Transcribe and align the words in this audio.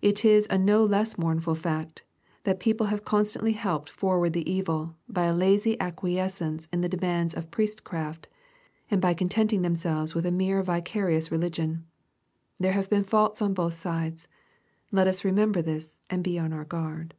It 0.00 0.24
is 0.24 0.48
a 0.50 0.58
no 0.58 0.84
less 0.84 1.16
mournful 1.16 1.54
fact, 1.54 2.02
that 2.42 2.58
people 2.58 2.86
have 2.88 3.04
constantly 3.04 3.52
helped 3.52 3.88
forward 3.90 4.32
the 4.32 4.50
evil, 4.50 4.96
by 5.08 5.26
a 5.26 5.36
lazy 5.36 5.78
acquiescence 5.80 6.66
in 6.72 6.80
the 6.80 6.88
demands 6.88 7.32
of 7.32 7.52
priest 7.52 7.84
craft, 7.84 8.26
and 8.90 9.00
by 9.00 9.14
con 9.14 9.28
tenting 9.28 9.62
themselves 9.62 10.16
with 10.16 10.26
a 10.26 10.32
mere 10.32 10.64
vicarious 10.64 11.30
religion. 11.30 11.86
There 12.58 12.72
have 12.72 12.90
been 12.90 13.04
faults 13.04 13.40
on 13.40 13.54
both 13.54 13.74
sides. 13.74 14.26
Let 14.90 15.06
us 15.06 15.24
remember 15.24 15.62
this, 15.62 16.00
and 16.10 16.24
be 16.24 16.40
on 16.40 16.52
our 16.52 16.64
guard. 16.64 17.14